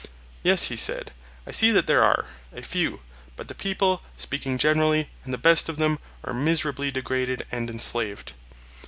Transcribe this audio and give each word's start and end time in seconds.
Yes, 0.41 0.69
he 0.69 0.75
said, 0.75 1.11
I 1.45 1.51
see 1.51 1.69
that 1.69 1.85
there 1.85 2.01
are—a 2.03 2.63
few; 2.63 3.01
but 3.35 3.49
the 3.49 3.53
people, 3.53 4.01
speaking 4.17 4.57
generally, 4.57 5.11
and 5.23 5.31
the 5.31 5.37
best 5.37 5.69
of 5.69 5.77
them 5.77 5.99
are 6.23 6.33
miserably 6.33 6.89
degraded 6.89 7.45
and 7.51 7.69
enslaved. 7.69 8.33